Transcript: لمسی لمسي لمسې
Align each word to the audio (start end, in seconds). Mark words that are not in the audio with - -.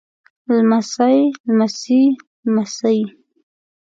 لمسی 0.57 1.17
لمسي 1.47 2.01
لمسې 2.53 2.99